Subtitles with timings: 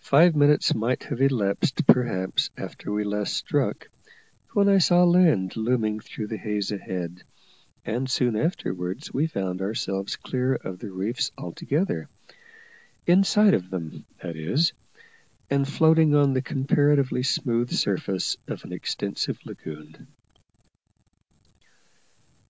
[0.00, 3.90] Five minutes might have elapsed perhaps after we last struck,
[4.54, 7.24] when I saw land looming through the haze ahead,
[7.84, 12.08] and soon afterwards we found ourselves clear of the reefs altogether
[13.06, 14.72] inside of them, that is
[15.50, 20.06] and floating on the comparatively smooth surface of an extensive lagoon.